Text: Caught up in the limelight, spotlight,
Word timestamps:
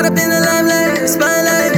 Caught 0.00 0.12
up 0.12 0.18
in 0.18 0.30
the 0.30 0.40
limelight, 0.40 1.08
spotlight, 1.10 1.69